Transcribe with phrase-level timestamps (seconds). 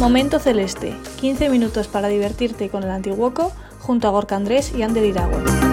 [0.00, 5.04] Momento Celeste, 15 minutos para divertirte con el Antiguoco junto a Gorka Andrés y Ander
[5.04, 5.69] Iragüe.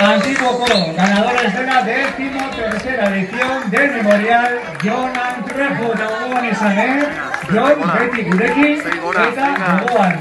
[0.00, 7.08] Antiguo Coro, ganadores de la décimo tercera edición del Memorial Jonan Gogoan izan, eh?
[7.50, 10.18] Jon, beti gurekin eta.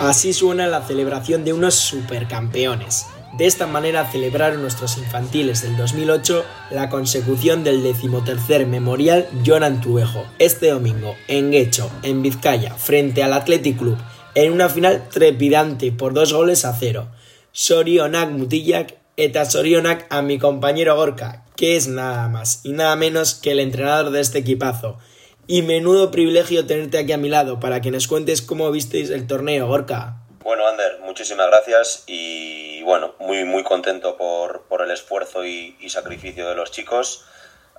[0.00, 3.13] Así suena la celebración de unos supercampeones.
[3.38, 10.24] De esta manera celebraron nuestros infantiles del 2008 la consecución del decimotercer Memorial Jonan Tuejo
[10.38, 13.98] este domingo en Guecho, en Vizcaya, frente al Athletic Club,
[14.36, 17.08] en una final trepidante por dos goles a cero.
[17.50, 23.34] Sorionak Mutillak eta Sorionak a mi compañero Gorka, que es nada más y nada menos
[23.34, 24.98] que el entrenador de este equipazo.
[25.48, 29.26] Y menudo privilegio tenerte aquí a mi lado para que nos cuentes cómo visteis el
[29.26, 30.23] torneo, Gorka.
[30.44, 36.46] Bueno, Ander, muchísimas gracias y bueno, muy muy contento por, por el esfuerzo y, sacrificio
[36.46, 37.24] de los chicos.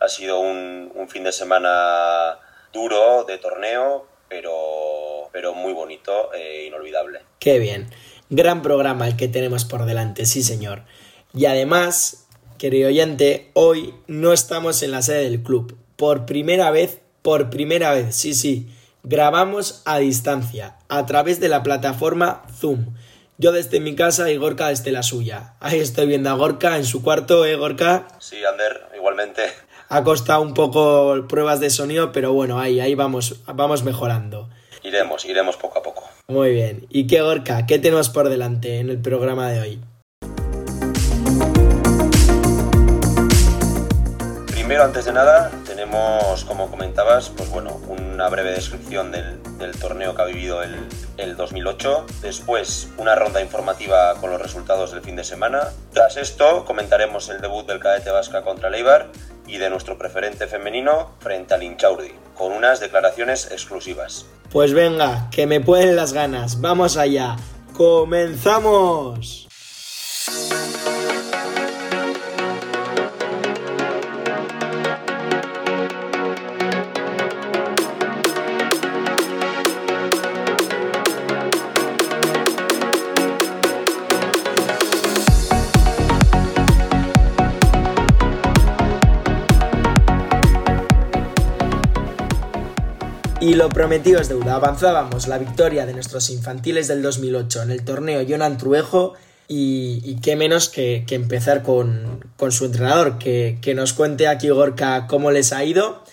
[0.02, 2.40] Ha sido un, un, fin de semana
[2.74, 7.22] duro de torneo, pero, pero muy bonito e inolvidable.
[7.38, 7.88] Qué bien.
[8.32, 10.82] Gran programa el que tenemos por delante, sí señor.
[11.36, 12.26] Y además,
[12.58, 15.78] querido oyente, hoy no estamos en la sede del club.
[15.98, 18.68] Por primera vez, por primera vez, sí, sí
[19.06, 22.96] grabamos a distancia, a través de la plataforma Zoom.
[23.38, 25.54] Yo desde mi casa y Gorka desde la suya.
[25.60, 28.08] Ahí estoy viendo a Gorka en su cuarto, ¿eh, Gorka?
[28.20, 29.44] Sí, Ander, igualmente.
[29.90, 34.50] Ha costado un poco pruebas de sonido, pero bueno, ahí, ahí vamos, vamos mejorando.
[34.84, 36.04] Iremos, iremos poco a poco.
[36.28, 36.88] Muy bien.
[36.90, 37.66] ¿Y qué, Gorka?
[37.68, 39.82] ¿Qué tenemos por delante en el programa de hoy?
[44.48, 45.52] Primero, antes de nada,
[46.48, 50.76] como comentabas, pues bueno, una breve descripción del, del torneo que ha vivido el,
[51.18, 52.06] el, 2008.
[52.22, 55.70] Después, una ronda informativa con los resultados del fin de semana.
[55.94, 59.10] Tras esto, comentaremos el debut del cadete vasca contra Leibar
[59.48, 64.26] y de nuestro preferente femenino frente al Inchaurdi, con unas declaraciones exclusivas.
[64.52, 66.62] Pues venga, que me pueden las ganas.
[66.62, 67.36] Vamos allá.
[67.74, 69.48] ¡Comenzamos!
[93.46, 94.56] Y lo prometido es deuda.
[94.56, 99.14] Avanzábamos la victoria de nuestros infantiles del 2008 en el torneo Jonan Truejo.
[99.48, 105.06] Y, y qué menos que, empezar con, su entrenador, que, que, nos cuente aquí Gorka
[105.06, 106.04] cómo les ha ido.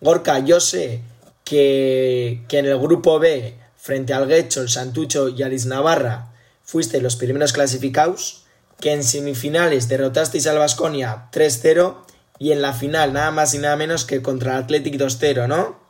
[0.00, 1.02] Gorka, yo sé
[1.44, 6.32] que, que en el grupo B, frente al Guecho, el Santucho y Aris Navarra,
[6.64, 8.42] fuiste los primeros clasificados,
[8.80, 11.94] que en semifinales derrotasteis al Vasconia 3-0
[12.40, 15.81] y en la final nada más y nada menos que contra el Athletic 2-0, ¿no?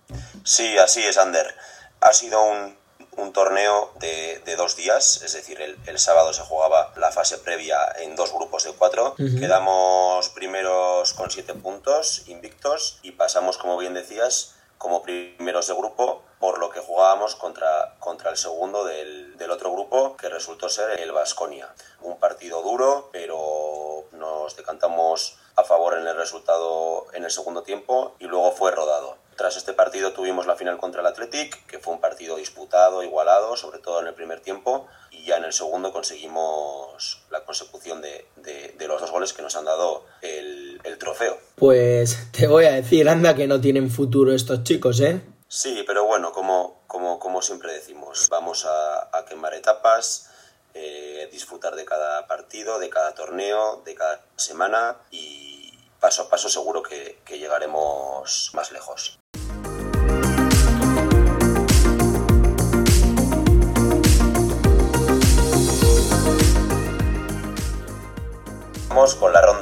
[0.44, 1.54] Sí, así es, Ander.
[2.00, 2.76] Ha sido un,
[3.16, 7.38] un torneo de, de, dos días, es decir, el, el, sábado se jugaba la fase
[7.38, 9.14] previa en dos grupos de cuatro.
[9.18, 9.40] Uh -huh.
[9.40, 16.22] Quedamos primeros con siete puntos, invictos, y pasamos, como bien decías, como primeros de grupo,
[16.40, 20.98] por lo que jugábamos contra, contra el segundo del, del otro grupo, que resultó ser
[20.98, 21.72] el Vasconia.
[22.00, 28.16] Un partido duro, pero nos decantamos a favor en el resultado en el segundo tiempo
[28.18, 29.21] y luego fue rodado.
[29.36, 33.56] Tras este partido tuvimos la final contra el Athletic, que fue un partido disputado, igualado,
[33.56, 38.26] sobre todo en el primer tiempo, y ya en el segundo conseguimos la consecución de,
[38.36, 41.38] de, de los dos goles que nos han dado el, el, trofeo.
[41.56, 45.22] Pues te voy a decir, anda que no tienen futuro estos chicos, ¿eh?
[45.48, 50.30] Sí, pero bueno, como, como, como siempre decimos, vamos a, quemar etapas,
[50.74, 56.48] eh, disfrutar de cada partido, de cada torneo, de cada semana y paso a paso
[56.48, 59.18] seguro que, que llegaremos más lejos.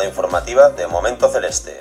[0.05, 1.81] Informativa de Momento Celeste.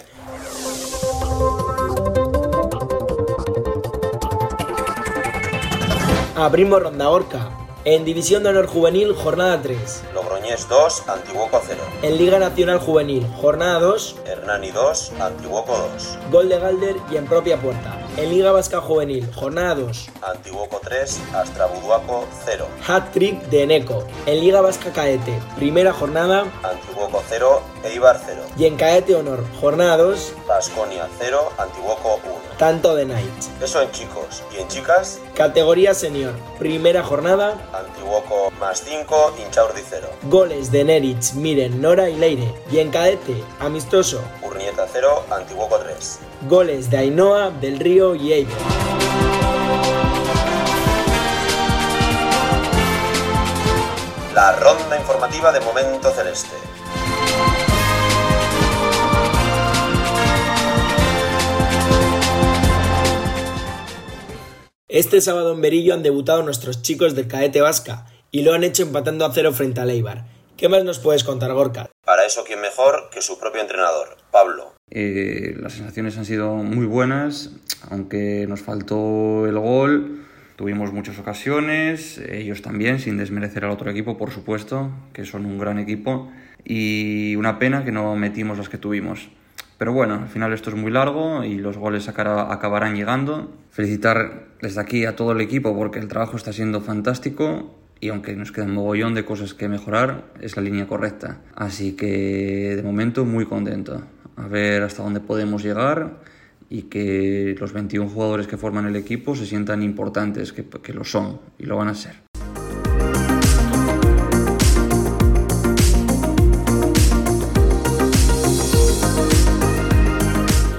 [6.35, 7.49] Abrimos ronda Orca.
[7.85, 10.03] En División de Honor Juvenil, jornada 3.
[10.13, 11.81] Logroñés 2, Antiguoco 0.
[12.01, 14.17] En Liga Nacional Juvenil, jornada 2.
[14.25, 16.17] Hernani 2, Antiguoco 2.
[16.31, 17.98] Gol de Galder y en propia puerta.
[18.19, 20.09] En Liga Vasca Juvenil, jornada 2.
[20.21, 22.67] Antiguoco 3, Astrabuduaco 0.
[22.85, 24.03] Hat-trick de Eneco.
[24.25, 26.45] En Liga Vasca Caete, primera jornada.
[26.61, 28.41] Antiguoco 0, Eibar 0.
[28.57, 30.33] Y en Caete Honor, jornada 2.
[30.45, 32.33] Basconia 0, Antiguoco 1.
[32.57, 33.51] Tanto de Knights.
[33.61, 34.43] Eso en chicos.
[34.53, 35.21] ¿Y en chicas?
[35.33, 37.69] Categoría senior, primera jornada.
[37.71, 40.09] Antiguoco más 5, Inchaurdi 0.
[40.23, 42.53] Goles de Neritz, Miren, Nora y Leire.
[42.69, 44.19] Y en cadete, amistoso.
[44.43, 46.19] Urnieta 0, Antiguoco 3.
[46.47, 48.57] Goles de Ainhoa, Del Río y Eibar.
[54.33, 56.55] La ronda informativa de Momento Celeste.
[64.87, 68.83] Este sábado en Berillo han debutado nuestros chicos del Caete Vasca y lo han hecho
[68.83, 70.38] empatando a cero frente a Leibar.
[70.59, 71.89] ¿Qué más nos puedes contar, Gorka?
[72.03, 74.73] Para eso, ¿quién mejor que su propio entrenador, Pablo?
[74.89, 77.51] Eh, las sensaciones han sido muy buenas,
[77.89, 80.25] aunque nos faltó el gol.
[80.57, 85.59] Tuvimos muchas ocasiones, ellos también, sin desmerecer al otro equipo, por supuesto, que son un
[85.59, 86.29] gran equipo.
[86.65, 89.29] Y una pena que no metimos las que tuvimos.
[89.77, 93.49] Pero bueno, al final esto es muy largo y los goles acabarán llegando.
[93.71, 98.35] Felicitar desde aquí a todo el equipo porque el trabajo está siendo fantástico y aunque
[98.35, 101.41] nos queda un mogollón de cosas que mejorar, es la línea correcta.
[101.55, 104.01] Así que de momento muy contento.
[104.37, 106.19] A ver hasta dónde podemos llegar
[106.69, 111.39] y que los 21 jugadores que forman el equipo se sientan importantes, que, lo son
[111.57, 112.15] y lo van a ser.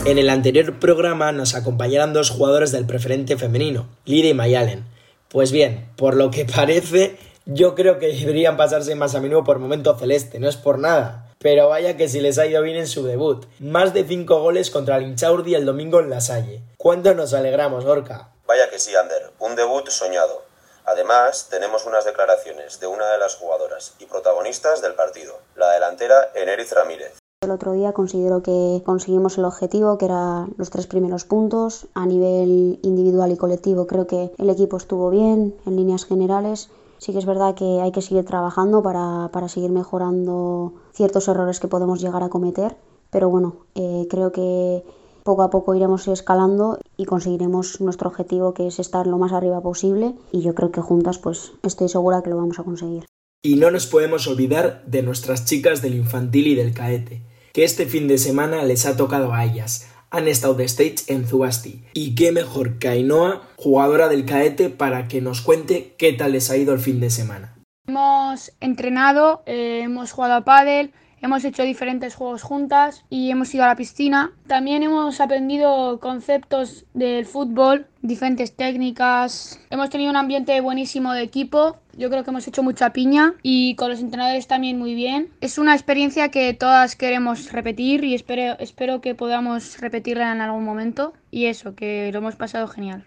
[0.06, 4.99] En el anterior programa nos acompañaron dos jugadores del preferente femenino, Lidia y Mayalen.
[5.30, 7.16] Pues bien, por lo que parece,
[7.46, 11.28] yo creo que deberían pasarse más a menudo por momento celeste, no es por nada.
[11.38, 13.46] Pero vaya que si les ha ido bien en su debut.
[13.60, 16.62] Más de 5 goles contra el Inchaurdi el domingo en la Salle.
[16.76, 18.30] ¿Cuánto nos alegramos, Gorka?
[18.46, 19.30] Vaya que sí, Ander.
[19.38, 20.42] Un debut soñado.
[20.84, 26.32] Además, tenemos unas declaraciones de una de las jugadoras y protagonistas del partido, la delantera
[26.34, 27.20] Eneriz Ramírez.
[27.42, 31.86] El otro día considero que conseguimos el objetivo, que eran los tres primeros puntos.
[31.94, 36.68] A nivel individual y colectivo creo que el equipo estuvo bien en líneas generales.
[36.98, 41.60] Sí que es verdad que hay que seguir trabajando para, para seguir mejorando ciertos errores
[41.60, 42.76] que podemos llegar a cometer.
[43.08, 44.84] Pero bueno, eh, creo que
[45.24, 49.62] poco a poco iremos escalando y conseguiremos nuestro objetivo que es estar lo más arriba
[49.62, 53.06] posible y yo creo que juntas pues estoy segura que lo vamos a conseguir.
[53.42, 57.86] Y no nos podemos olvidar de nuestras chicas del infantil y del caete que este
[57.86, 59.88] fin de semana les ha tocado a ellas.
[60.10, 61.84] Han estado de stage en Zubasti.
[61.94, 66.50] Y qué mejor que Ainhoa, jugadora del Caete, para que nos cuente qué tal les
[66.50, 67.56] ha ido el fin de semana.
[67.86, 73.64] Hemos entrenado, eh, hemos jugado a pádel, hemos hecho diferentes juegos juntas y hemos ido
[73.64, 74.32] a la piscina.
[74.46, 79.60] También hemos aprendido conceptos del fútbol, diferentes técnicas.
[79.70, 83.74] Hemos tenido un ambiente buenísimo de equipo yo creo que hemos hecho mucha piña y
[83.74, 85.28] con los entrenadores también muy bien.
[85.42, 90.64] Es una experiencia que todas queremos repetir y espero, espero que podamos repetirla en algún
[90.64, 91.12] momento.
[91.30, 93.06] Y eso, que lo hemos pasado genial.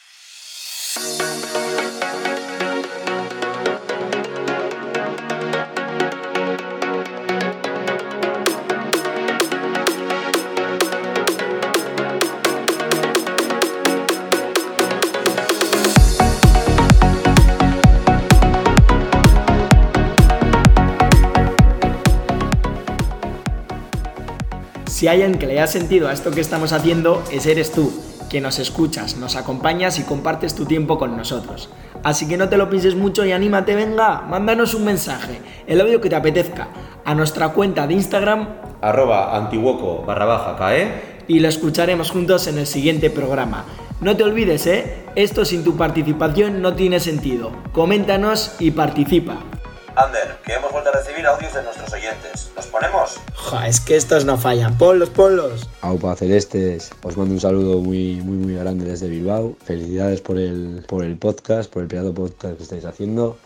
[25.01, 27.91] Si hay alguien que le haya sentido a esto que estamos haciendo, ese eres tú.
[28.29, 31.69] que nos escuchas, nos acompañas y compartes tu tiempo con nosotros.
[32.03, 35.99] Así que no te lo pienses mucho y anímate, venga, mándanos un mensaje, el audio
[36.01, 36.67] que te apetezca,
[37.03, 38.47] a nuestra cuenta de Instagram
[38.79, 43.65] arroba antiguoco barra baja cae y lo escucharemos juntos en el siguiente programa.
[44.01, 45.05] No te olvides, ¿eh?
[45.15, 47.51] Esto sin tu participación no tiene sentido.
[47.73, 49.50] Coméntanos y participa.
[49.95, 52.51] Ander, que hemos vuelto a recibir audios de nuestros oyentes.
[52.55, 53.19] ¿Los ponemos?
[53.33, 54.77] Ja, es que estos no fallan.
[54.77, 55.69] Ponlos, ponlos.
[55.81, 59.55] Aupa Celestes, os mando un saludo muy, muy, muy grande desde Bilbao.
[59.63, 63.37] Felicidades por el, por el podcast, por el pedazo podcast que estáis haciendo.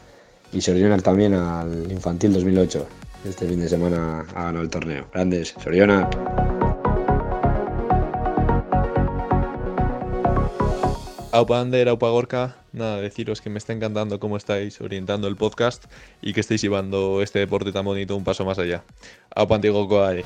[0.52, 2.88] Y Sorionak también al Infantil 2008.
[3.28, 5.08] Este fin de semana ha ganado el torneo.
[5.12, 6.55] Grandes, Sorionak.
[11.36, 15.84] Aupa Ander, Aupa Gorka, nada, deciros que me está encantando cómo estáis orientando el podcast
[16.22, 18.86] y que estáis llevando este deporte tan bonito un paso más allá.
[19.36, 20.24] Aupa Antiguo Coare.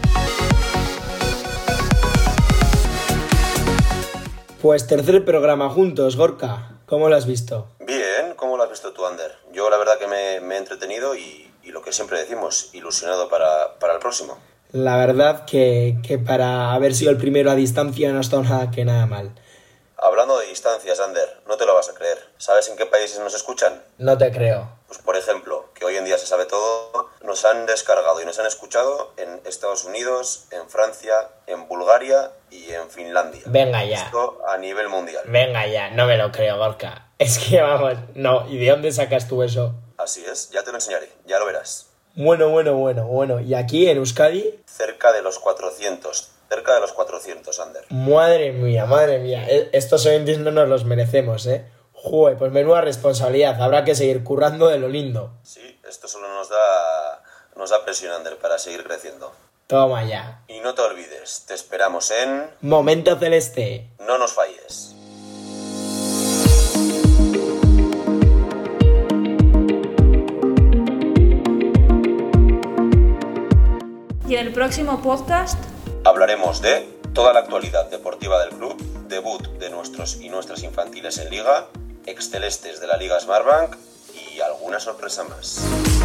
[4.62, 6.74] Pues tercer programa juntos, Gorka.
[6.86, 7.70] ¿Cómo lo has visto?
[7.88, 9.32] Bien, ¿cómo lo has visto tú, Ander?
[9.52, 13.30] Yo la verdad que me, me he entretenido y, y, lo que siempre decimos, ilusionado
[13.30, 14.38] para, para el próximo.
[14.74, 18.86] La verdad que, que para haber sido el primero a distancia no está nada que
[18.86, 19.34] nada mal.
[20.02, 22.18] Hablando de distancias, Ander, no te lo vas a creer.
[22.38, 23.84] ¿Sabes en qué países nos escuchan?
[23.98, 24.70] No te creo.
[24.88, 28.40] Pues por ejemplo, que hoy en día se sabe todo, nos han descargado y nos
[28.40, 31.14] han escuchado en Estados Unidos, en Francia,
[31.48, 33.42] en Bulgaria y en Finlandia.
[33.48, 34.06] Venga ya.
[34.06, 35.24] Esto a nivel mundial.
[35.28, 37.08] Venga ya, no me lo creo, Gorka.
[37.20, 39.74] Es que vamos, no, ¿y de dónde sacas tú eso?
[39.98, 41.88] Así es, ya te lo enseñaré, ya lo verás.
[42.16, 43.42] Bueno, bueno, bueno, bueno.
[43.42, 44.62] ¿Y aquí en Euskadi?
[44.66, 46.32] Cerca de los 400.
[46.50, 47.86] Cerca de los 400, Ander.
[47.90, 49.46] Madre mía, madre mía.
[49.48, 51.66] E, estos oyentes no nos los merecemos, ¿eh?
[51.94, 53.62] Jue, pues menuda responsabilidad.
[53.62, 55.34] Habrá que seguir currando de lo lindo.
[55.44, 57.24] Sí, esto solo nos da,
[57.56, 59.32] nos da presión, Ander, para seguir creciendo.
[59.68, 60.42] Toma ya.
[60.48, 62.50] Y no te olvides, te esperamos en...
[62.62, 63.92] Momento Celeste.
[64.00, 64.96] No nos falles.
[74.28, 75.60] Y en el próximo podcast
[76.04, 78.76] hablaremos de toda la actualidad deportiva del club,
[79.08, 81.68] debut de nuestros y nuestras infantiles en liga,
[82.06, 83.76] excelestes de la Liga Smartbank
[84.14, 85.99] y alguna sorpresa más.